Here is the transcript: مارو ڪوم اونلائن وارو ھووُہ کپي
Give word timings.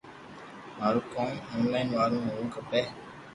مارو 0.77 0.99
ڪوم 1.13 1.31
اونلائن 1.53 1.87
وارو 1.97 2.17
ھووُہ 2.25 2.47
کپي 2.53 2.83